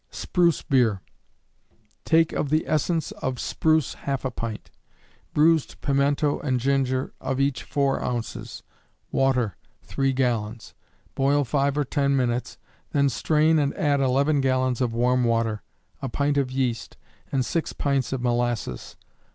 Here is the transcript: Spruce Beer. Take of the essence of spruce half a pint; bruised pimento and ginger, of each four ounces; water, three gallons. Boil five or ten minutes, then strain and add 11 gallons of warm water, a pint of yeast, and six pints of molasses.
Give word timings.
Spruce 0.09 0.63
Beer. 0.63 0.99
Take 2.05 2.33
of 2.33 2.49
the 2.49 2.65
essence 2.67 3.11
of 3.11 3.39
spruce 3.39 3.93
half 3.93 4.25
a 4.25 4.31
pint; 4.31 4.71
bruised 5.35 5.79
pimento 5.81 6.39
and 6.39 6.59
ginger, 6.59 7.13
of 7.21 7.39
each 7.39 7.61
four 7.61 8.03
ounces; 8.03 8.63
water, 9.11 9.57
three 9.83 10.11
gallons. 10.11 10.73
Boil 11.13 11.43
five 11.45 11.77
or 11.77 11.83
ten 11.85 12.15
minutes, 12.15 12.57
then 12.93 13.09
strain 13.09 13.59
and 13.59 13.75
add 13.75 13.99
11 13.99 14.41
gallons 14.41 14.81
of 14.81 14.91
warm 14.95 15.23
water, 15.23 15.61
a 16.01 16.09
pint 16.09 16.35
of 16.39 16.49
yeast, 16.49 16.97
and 17.31 17.45
six 17.45 17.71
pints 17.71 18.11
of 18.11 18.23
molasses. 18.23 18.95